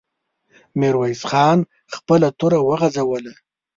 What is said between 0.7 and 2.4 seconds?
ميرويس خان خپله